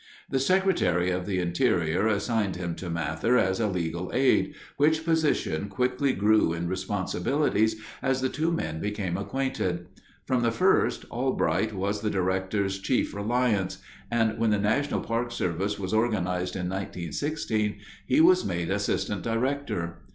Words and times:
The 0.31 0.39
Secretary 0.39 1.11
of 1.11 1.27
the 1.27 1.37
Interior 1.39 2.07
assigned 2.07 2.55
him 2.55 2.73
to 2.73 2.89
Mather 2.89 3.37
as 3.37 3.59
a 3.59 3.67
legal 3.67 4.09
aid, 4.15 4.55
which 4.77 5.05
position 5.05 5.69
quickly 5.69 6.11
grew 6.11 6.53
in 6.53 6.67
responsibilities 6.67 7.75
as 8.01 8.19
the 8.19 8.27
two 8.27 8.51
men 8.51 8.79
became 8.79 9.15
acquainted. 9.15 9.85
From 10.25 10.41
the 10.41 10.49
first, 10.49 11.05
Albright 11.11 11.73
was 11.73 12.01
the 12.01 12.09
Director's 12.09 12.79
chief 12.79 13.13
reliance, 13.13 13.77
and 14.09 14.39
when 14.39 14.49
the 14.49 14.57
National 14.57 15.01
Park 15.01 15.31
Service 15.31 15.77
was 15.77 15.93
organized 15.93 16.55
in 16.55 16.67
1916, 16.67 17.77
he 18.07 18.21
was 18.21 18.43
made 18.43 18.71
Assistant 18.71 19.21
Director. 19.21 19.99